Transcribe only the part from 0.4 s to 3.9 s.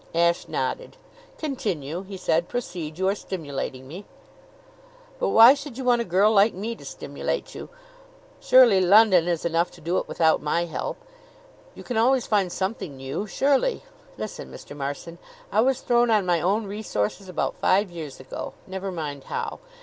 nodded. "Continue," he said. "Proceed. You are stimulating